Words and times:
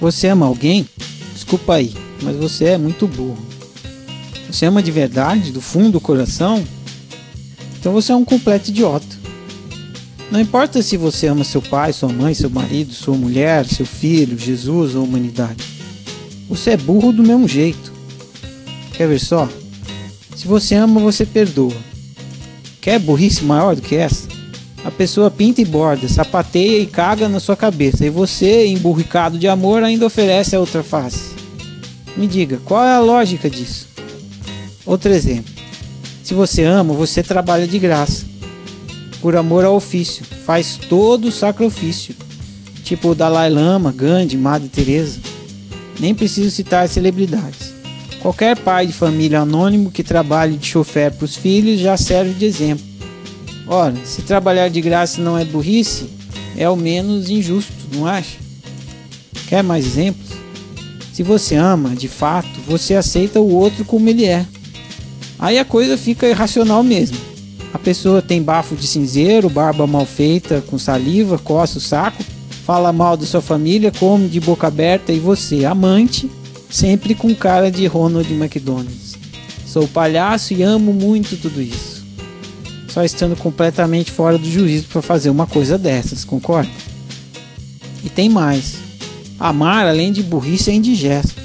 Você 0.00 0.28
ama 0.28 0.46
alguém? 0.46 0.88
Desculpa 1.34 1.74
aí, 1.74 1.92
mas 2.22 2.36
você 2.36 2.66
é 2.66 2.78
muito 2.78 3.06
burro. 3.06 3.38
Você 4.50 4.66
ama 4.66 4.82
de 4.82 4.90
verdade, 4.90 5.52
do 5.52 5.60
fundo 5.60 5.92
do 5.92 6.00
coração? 6.00 6.64
Então 7.78 7.92
você 7.92 8.10
é 8.12 8.16
um 8.16 8.24
completo 8.24 8.70
idiota. 8.70 9.20
Não 10.30 10.40
importa 10.40 10.80
se 10.80 10.96
você 10.96 11.26
ama 11.26 11.44
seu 11.44 11.60
pai, 11.60 11.92
sua 11.92 12.08
mãe, 12.08 12.34
seu 12.34 12.48
marido, 12.48 12.92
sua 12.92 13.16
mulher, 13.16 13.66
seu 13.66 13.84
filho, 13.84 14.38
Jesus 14.38 14.94
ou 14.94 15.02
a 15.02 15.04
humanidade. 15.04 15.62
Você 16.48 16.70
é 16.70 16.76
burro 16.76 17.12
do 17.12 17.22
mesmo 17.22 17.46
jeito. 17.46 17.92
Quer 18.92 19.08
ver 19.08 19.20
só? 19.20 19.48
Se 20.34 20.46
você 20.46 20.76
ama, 20.76 21.00
você 21.00 21.26
perdoa. 21.26 21.76
Quer 22.80 22.98
burrice 22.98 23.44
maior 23.44 23.76
do 23.76 23.82
que 23.82 23.96
essa? 23.96 24.28
A 24.84 24.90
pessoa 24.90 25.30
pinta 25.30 25.60
e 25.60 25.64
borda, 25.64 26.08
sapateia 26.08 26.78
e 26.78 26.86
caga 26.86 27.28
na 27.28 27.38
sua 27.38 27.54
cabeça, 27.54 28.06
e 28.06 28.10
você, 28.10 28.66
emburricado 28.66 29.38
de 29.38 29.46
amor, 29.46 29.82
ainda 29.82 30.06
oferece 30.06 30.56
a 30.56 30.60
outra 30.60 30.82
face. 30.82 31.34
Me 32.16 32.26
diga, 32.26 32.58
qual 32.64 32.84
é 32.84 32.94
a 32.94 33.00
lógica 33.00 33.50
disso? 33.50 33.88
Outro 34.86 35.12
exemplo. 35.12 35.52
Se 36.24 36.32
você 36.32 36.64
ama, 36.64 36.94
você 36.94 37.22
trabalha 37.22 37.66
de 37.66 37.78
graça. 37.78 38.24
Por 39.20 39.36
amor 39.36 39.64
ao 39.64 39.76
ofício, 39.76 40.24
faz 40.46 40.78
todo 40.88 41.28
o 41.28 41.32
sacrifício. 41.32 42.14
Tipo 42.82 43.10
o 43.10 43.14
Dalai 43.14 43.50
Lama, 43.50 43.92
Gandhi, 43.92 44.36
Madre 44.36 44.68
Teresa. 44.68 45.20
Nem 45.98 46.14
preciso 46.14 46.50
citar 46.50 46.88
celebridades. 46.88 47.74
Qualquer 48.20 48.56
pai 48.58 48.86
de 48.86 48.92
família 48.92 49.40
anônimo 49.40 49.90
que 49.90 50.02
trabalhe 50.02 50.56
de 50.56 50.66
chofer 50.66 51.12
para 51.12 51.24
os 51.24 51.36
filhos 51.36 51.80
já 51.80 51.96
serve 51.96 52.32
de 52.32 52.46
exemplo. 52.46 52.89
Ora, 53.72 53.94
se 54.04 54.22
trabalhar 54.22 54.68
de 54.68 54.80
graça 54.80 55.22
não 55.22 55.38
é 55.38 55.44
burrice, 55.44 56.10
é 56.56 56.64
ao 56.64 56.74
menos 56.74 57.30
injusto, 57.30 57.72
não 57.94 58.04
acha? 58.04 58.36
Quer 59.46 59.62
mais 59.62 59.86
exemplos? 59.86 60.28
Se 61.12 61.22
você 61.22 61.54
ama, 61.54 61.90
de 61.90 62.08
fato, 62.08 62.48
você 62.66 62.96
aceita 62.96 63.40
o 63.40 63.54
outro 63.54 63.84
como 63.84 64.08
ele 64.08 64.24
é. 64.24 64.44
Aí 65.38 65.56
a 65.56 65.64
coisa 65.64 65.96
fica 65.96 66.28
irracional 66.28 66.82
mesmo. 66.82 67.16
A 67.72 67.78
pessoa 67.78 68.20
tem 68.20 68.42
bafo 68.42 68.74
de 68.74 68.88
cinzeiro, 68.88 69.48
barba 69.48 69.86
mal 69.86 70.04
feita, 70.04 70.60
com 70.66 70.76
saliva, 70.76 71.38
coça 71.38 71.78
o 71.78 71.80
saco, 71.80 72.24
fala 72.66 72.92
mal 72.92 73.16
da 73.16 73.24
sua 73.24 73.40
família, 73.40 73.92
come 73.92 74.26
de 74.26 74.40
boca 74.40 74.66
aberta 74.66 75.12
e 75.12 75.20
você, 75.20 75.64
amante, 75.64 76.28
sempre 76.68 77.14
com 77.14 77.32
cara 77.36 77.70
de 77.70 77.86
Ronald 77.86 78.28
McDonald's. 78.34 79.16
Sou 79.64 79.86
palhaço 79.86 80.54
e 80.54 80.60
amo 80.60 80.92
muito 80.92 81.36
tudo 81.36 81.62
isso 81.62 81.89
só 82.90 83.04
estando 83.04 83.36
completamente 83.36 84.10
fora 84.10 84.36
do 84.36 84.50
juízo 84.50 84.86
para 84.88 85.00
fazer 85.00 85.30
uma 85.30 85.46
coisa 85.46 85.78
dessas, 85.78 86.24
concorda? 86.24 86.70
E 88.04 88.08
tem 88.08 88.28
mais. 88.28 88.76
Amar, 89.38 89.86
além 89.86 90.12
de 90.12 90.22
burrice, 90.22 90.70
é 90.70 90.74
indigesto. 90.74 91.40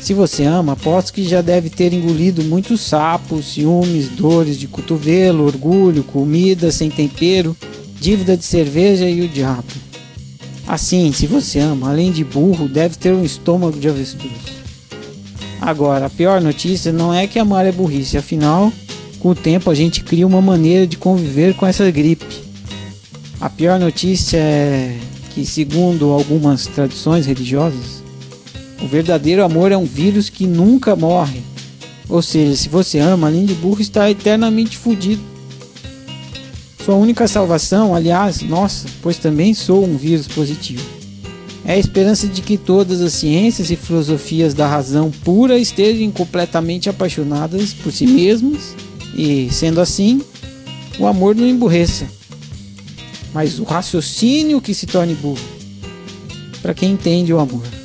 Se 0.00 0.14
você 0.14 0.44
ama, 0.44 0.72
aposto 0.72 1.12
que 1.12 1.28
já 1.28 1.42
deve 1.42 1.70
ter 1.70 1.92
engolido 1.92 2.42
muitos 2.42 2.80
sapos, 2.80 3.52
ciúmes, 3.52 4.08
dores 4.08 4.58
de 4.58 4.66
cotovelo, 4.66 5.44
orgulho, 5.44 6.02
comida 6.02 6.72
sem 6.72 6.90
tempero, 6.90 7.56
dívida 8.00 8.36
de 8.36 8.44
cerveja 8.44 9.08
e 9.08 9.20
o 9.20 9.28
diabo. 9.28 9.68
Assim, 10.66 11.12
se 11.12 11.26
você 11.26 11.58
ama, 11.58 11.90
além 11.90 12.10
de 12.12 12.24
burro, 12.24 12.68
deve 12.68 12.96
ter 12.96 13.12
um 13.12 13.24
estômago 13.24 13.78
de 13.78 13.88
avestruz. 13.88 14.32
Agora, 15.60 16.06
a 16.06 16.10
pior 16.10 16.40
notícia 16.40 16.90
não 16.90 17.12
é 17.12 17.26
que 17.26 17.38
amar 17.38 17.66
é 17.66 17.72
burrice, 17.72 18.16
afinal, 18.16 18.72
com 19.20 19.28
o 19.28 19.34
tempo 19.34 19.70
a 19.70 19.74
gente 19.74 20.02
cria 20.02 20.26
uma 20.26 20.40
maneira 20.40 20.86
de 20.86 20.96
conviver 20.96 21.54
com 21.54 21.66
essa 21.66 21.88
gripe. 21.90 22.26
A 23.40 23.48
pior 23.48 23.78
notícia 23.78 24.38
é 24.38 24.96
que, 25.34 25.44
segundo 25.46 26.10
algumas 26.10 26.66
tradições 26.66 27.26
religiosas, 27.26 28.02
o 28.82 28.86
verdadeiro 28.86 29.44
amor 29.44 29.70
é 29.70 29.76
um 29.76 29.84
vírus 29.84 30.28
que 30.28 30.46
nunca 30.46 30.96
morre. 30.96 31.40
Ou 32.08 32.22
seja, 32.22 32.56
se 32.56 32.68
você 32.68 32.98
ama, 32.98 33.28
além 33.28 33.44
de 33.44 33.54
burro, 33.54 33.80
está 33.80 34.10
eternamente 34.10 34.76
fudido. 34.76 35.22
Sua 36.84 36.94
única 36.94 37.28
salvação, 37.28 37.94
aliás, 37.94 38.40
nossa, 38.40 38.88
pois 39.02 39.18
também 39.18 39.54
sou 39.54 39.84
um 39.84 39.96
vírus 39.96 40.26
positivo. 40.26 40.82
É 41.64 41.74
a 41.74 41.78
esperança 41.78 42.26
de 42.26 42.40
que 42.40 42.56
todas 42.56 43.02
as 43.02 43.12
ciências 43.12 43.70
e 43.70 43.76
filosofias 43.76 44.54
da 44.54 44.66
razão 44.66 45.10
pura 45.10 45.58
estejam 45.58 46.10
completamente 46.10 46.88
apaixonadas 46.88 47.74
por 47.74 47.92
si 47.92 48.06
mesmas 48.06 48.74
e, 49.14 49.48
sendo 49.50 49.80
assim, 49.80 50.22
o 50.98 51.06
amor 51.06 51.34
não 51.34 51.46
emburreça, 51.46 52.06
mas 53.32 53.58
o 53.58 53.64
raciocínio 53.64 54.60
que 54.60 54.74
se 54.74 54.86
torne 54.86 55.14
burro, 55.14 55.40
para 56.62 56.74
quem 56.74 56.92
entende 56.92 57.32
o 57.32 57.38
amor. 57.38 57.79